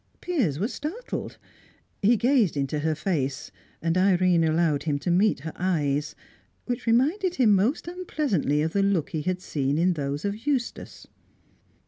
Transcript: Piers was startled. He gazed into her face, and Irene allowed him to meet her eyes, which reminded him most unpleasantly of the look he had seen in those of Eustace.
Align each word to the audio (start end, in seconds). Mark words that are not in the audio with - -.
Piers 0.19 0.57
was 0.57 0.73
startled. 0.73 1.37
He 2.01 2.17
gazed 2.17 2.57
into 2.57 2.79
her 2.79 2.95
face, 2.95 3.51
and 3.83 3.95
Irene 3.95 4.43
allowed 4.43 4.81
him 4.81 4.97
to 4.97 5.11
meet 5.11 5.41
her 5.41 5.53
eyes, 5.55 6.15
which 6.65 6.87
reminded 6.87 7.35
him 7.35 7.53
most 7.53 7.87
unpleasantly 7.87 8.63
of 8.63 8.73
the 8.73 8.81
look 8.81 9.11
he 9.11 9.21
had 9.21 9.41
seen 9.43 9.77
in 9.77 9.93
those 9.93 10.25
of 10.25 10.47
Eustace. 10.47 11.05